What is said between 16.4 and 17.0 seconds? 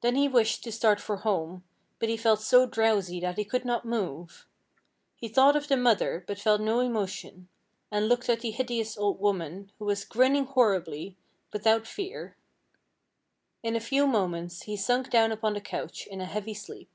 sleep.